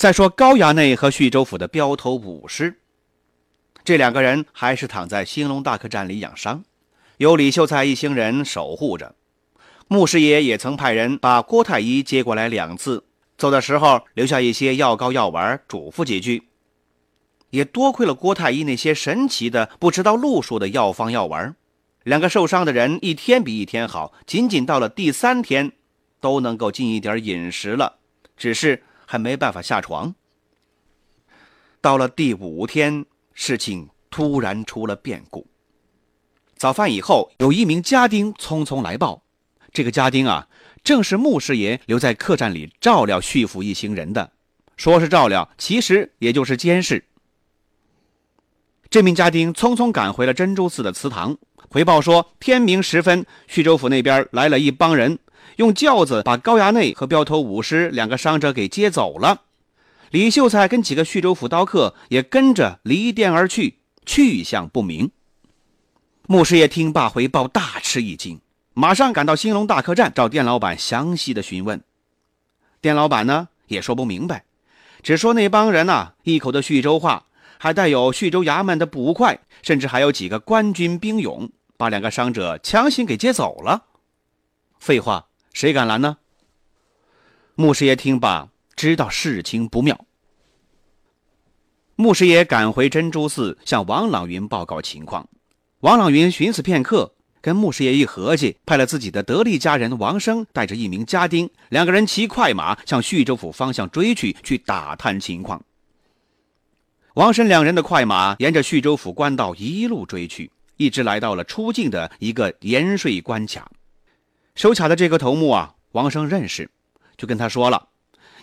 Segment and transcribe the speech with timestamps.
[0.00, 2.78] 再说高衙内和叙州府的镖头武师，
[3.84, 6.64] 这两个人还是躺在兴隆大客栈里养伤，
[7.18, 9.14] 由李秀才一行人守护着。
[9.88, 13.04] 穆师爷也曾派人把郭太医接过来两次，
[13.36, 16.44] 走的时候留下一些药膏药丸，嘱咐几句。
[17.50, 21.54] 也多亏了郭太医那些神奇的、不知道路数的药方药丸，
[22.04, 25.72] 两个受伤的人一天比一天好，仅仅到了第三天，
[26.22, 27.96] 都能够进一点饮食了，
[28.38, 28.82] 只是。
[29.10, 30.14] 还没办法下床。
[31.80, 35.48] 到了第五天，事情突然出了变故。
[36.54, 39.24] 早饭以后，有一名家丁匆匆来报，
[39.72, 40.46] 这个家丁啊，
[40.84, 44.30] 正是穆师爷留在客栈里照料旭府一行人的。
[44.76, 47.04] 说是照料，其实也就是监视。
[48.88, 51.36] 这名家丁匆匆赶回了珍珠寺的祠堂，
[51.68, 55.18] 回报说，天明时分，徐州府那边来了一帮人。
[55.56, 59.42] 用轿子把高衙内和镖头武师两个伤者给接走了，
[60.10, 65.10] 李秀才跟几个叙州府刀客也跟着离店而去，去向不明。
[66.26, 68.40] 穆师爷听罢回报，大吃一惊，
[68.74, 71.82] 马上赶到兴隆大客栈找店老板详细的询问。
[72.80, 74.44] 店老板呢也说不明白，
[75.02, 77.26] 只说那帮人呐一口的叙州话，
[77.58, 83.84] 还带有叙州衙门的捕快，甚至还有几个官军兵勇，把两个伤者强行给接走了。
[84.78, 85.26] 废话。
[85.52, 86.16] 谁敢拦呢？
[87.54, 90.06] 穆师爷听罢，知道事情不妙。
[91.96, 95.28] 穆师爷赶回珍珠寺，向王朗云报告情况。
[95.80, 97.12] 王朗云寻思片刻，
[97.42, 105.62] 跟穆师爷一合计，派了自己的得力家人王生，带着一名家丁，两个人骑快马向叙州府方向追去，去打探情况。
[107.14, 113.70] 王生两人的快马沿着叙州府官道一路追去，一直来到了出境的一个盐税关卡。
[114.60, 116.68] 守卡的这个头目啊，王生认识，
[117.16, 117.88] 就跟他说了，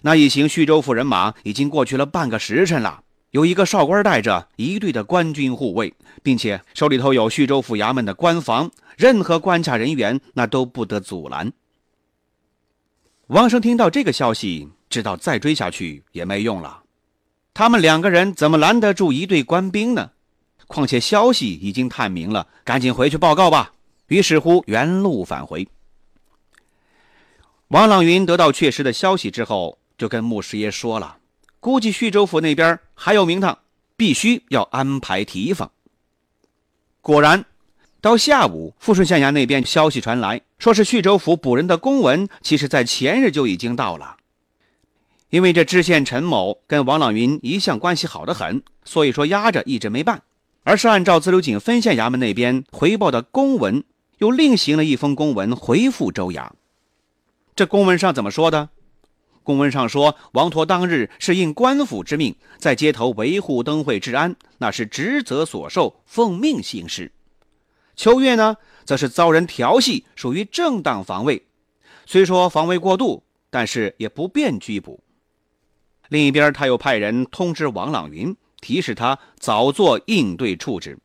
[0.01, 11.53] 那一行徐州府人马已经过去了半个时辰了，有一个少官带着一队的官军护卫，并且手里头有徐州府衙门的官房，任何关卡人员那都不得阻拦。
[13.27, 16.81] 王生听到这个消息，知道再追下去也没用了，
[17.53, 20.09] 他们两个人怎么拦得住一队官兵呢？
[20.65, 23.71] 况且消息已经探明了，赶紧回去报告吧。
[24.07, 25.67] 于是乎，原路返回。
[27.69, 31.17] 王朗云得到确实的消息之后，就跟穆师爷说了，
[31.59, 33.59] 估计徐州府那边还有名堂，
[33.97, 35.69] 必须要安排提防。
[37.01, 37.43] 果然，
[37.99, 44.15] 到下午，富顺县衙那边消息传来，说是徐州府捕人的公文，其实在前日就已经到了。
[45.29, 50.21] 因为这知县陈某跟王朗云一向关系好得很，所以说压着一直没办，
[50.63, 53.83] 而是按照自流井分县衙门那边回报的公文，
[54.19, 56.49] 又另行了一封公文回复州衙。
[57.57, 58.69] 这公文上怎么说的？
[59.41, 67.11] 公文上说，王陀当日是应官府之命，在街头维护灯会治安，那是职责所受，奉命行事。
[67.95, 71.47] 秋月呢，则是遭人调戏，属于正当防卫，
[72.05, 75.01] 虽说防卫过度，但是也不便拘捕。
[76.09, 80.99] 另一边，他又派人通知王朗云，提示他早做应对处置。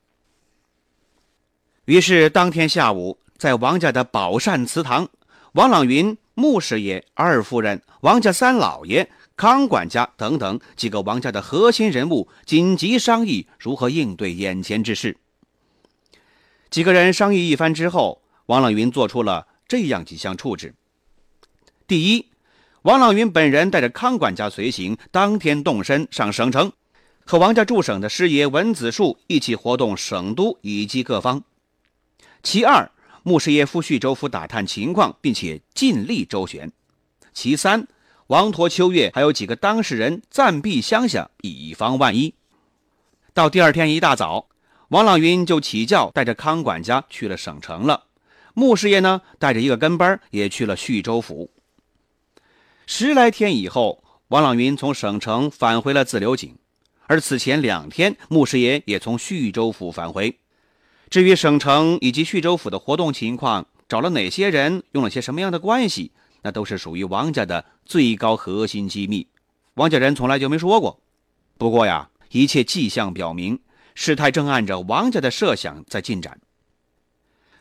[1.86, 5.08] 于是当天下午，在王家的宝善祠堂，
[5.52, 6.16] 王朗云。
[6.34, 15.18] 穆师爷、二夫人、王家三老爷、康管家等等几个王家的核心人物紧急商议如何应对眼前之事。
[16.70, 20.74] 几个人商议一番之后，王朗云做出了这样几项处置：
[21.86, 22.30] 第一，
[22.80, 26.72] 王朗云本人带着康管家随行，当天动身上省城，
[27.26, 31.42] 和王家驻省的师爷文子树一起活动省都以及各方；
[32.42, 32.90] 其二。
[33.22, 36.72] 穆师爷赴叙州府打探情况，并且尽力周旋。
[37.32, 37.86] 其三，
[38.26, 42.34] 王陀、秋月还有几个当事人暂避乡下，以防万一。
[43.32, 44.48] 到第二天一大早，
[44.88, 48.04] 王朗云就起轿带着康管家去了省城了。
[48.54, 51.50] 穆师爷呢，带着一个跟班也去了叙州府。
[52.86, 56.58] 十来天以后，王朗云从省城返回了自流井，
[57.06, 60.38] 而此前两天，穆师爷也从叙州府返回。
[61.12, 66.10] 至于省城以及叙州府的活动情况，找了哪些人，用了些什么样的关系，
[66.40, 69.26] 那都是属于王家的最高核心机密，
[69.74, 71.02] 王家人从来就没说过。
[71.58, 73.58] 不过呀，一切迹象表明，
[73.94, 76.40] 事态正按着王家的设想在进展。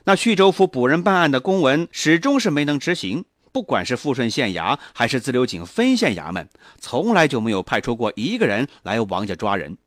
[0.06, 6.48] 那徐州府补人办案的公文始终是没能执行，不管是富顺县衙还是自流井分县衙门，
[6.80, 9.78] 从来就没有派出过一个人来王家抓人。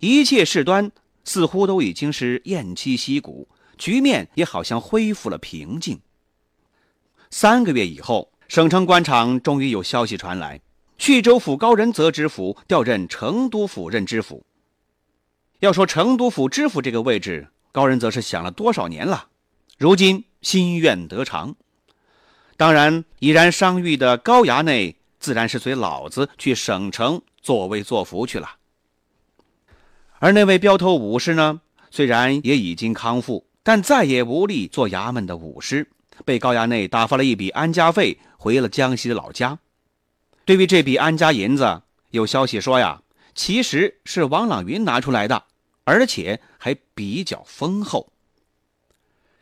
[0.00, 0.92] 一切事端
[1.24, 6.00] 似乎都已经是偃旗息鼓，局面也好像恢复了平静。
[7.30, 10.60] 三个月以后，省城官场终于有消息传来，
[10.96, 14.44] 徐州府高仁泽知府调任成都府任知府。
[15.60, 19.28] 要说成都府知府这个位置，高仁则是想了多少年了，
[19.76, 21.54] 如今心愿得偿。
[22.56, 28.57] 当然，已然伤愈的高衙内自然是随老子去省城作威作福去了。
[30.18, 31.60] 而那位镖头武士呢，
[31.90, 35.88] 虽然也已经康复，但再也无力做衙门的武师，
[36.24, 39.58] 被高衙内打发了一笔安家费，回了江西的老家。
[40.44, 43.02] 对于这笔安家银子，有消息说呀，
[43.34, 45.44] 其实是王朗云拿出来的。
[45.84, 48.12] 而且还比较丰厚。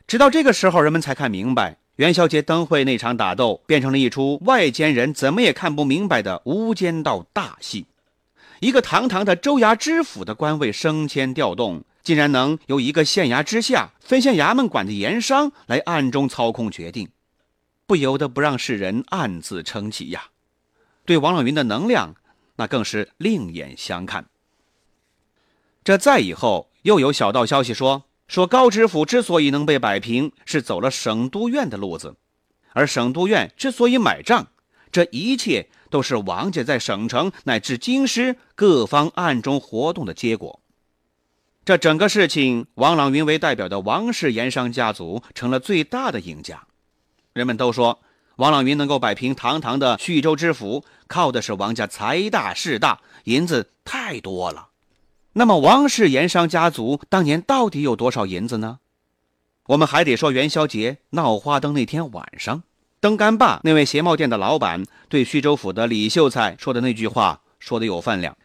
[0.07, 7.85] 直到这个时候，人们才看明白，元宵节灯会那场打斗变成了一出外间人怎么也看不明白的无间道大戏。
[8.59, 17.09] 一个堂堂的州衙知府的官位升迁调动，竟然能由一个县衙之下分县衙门管的盐商来暗中操控决定，
[17.85, 20.29] 不由得不让世人暗自称奇呀。
[21.05, 22.15] 对王朗云的能量，
[22.55, 24.25] 那更是另眼相看。
[25.83, 32.15] 这再以后，又有小道消息说，说高知府之所以能被摆平，是走了省督院的路子，
[32.73, 34.47] 而省督院之所以买账，
[34.91, 40.59] 这一切都是王家在省城乃至京师各方暗中活动的结果。
[41.65, 46.63] 这整个事情，王朗云为代表的王氏盐商家族成了最大的赢家。
[47.33, 47.99] 人们都说，
[48.37, 54.69] 王朗云能够摆平堂堂的徐州知府，靠的是王家财大势大，银子太多了。
[55.33, 58.79] 那么王氏盐商家族当年到底有多少银子呢？
[59.67, 62.63] 我们还得说元宵节闹花灯那天晚上，
[62.99, 68.35] 登干坝那位鞋帽店的老板对徐州府的李秀才说的那句话说的有分量。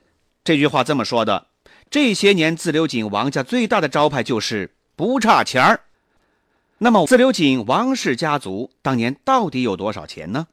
[0.44, 1.46] 这句话这么说的：
[1.90, 5.81] 这些年自留井王家最大的招牌就是不差钱儿。
[6.78, 10.49] 那么自留井王氏家族当年到底有多少钱呢？